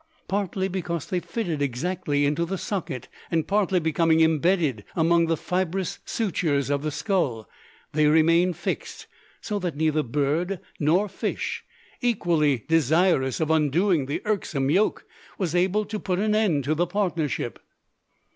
[0.27, 5.99] Partly because they fitted exactly into the socket, and partly becoming imbedded among the fibrous
[6.05, 7.47] sutures of the skull,
[7.93, 9.05] they remained fixed;
[9.41, 11.63] so that neither bird nor fish
[12.01, 15.05] equally desirous of undoing the irksome yoke
[15.37, 17.59] was able to put an end to the partnership!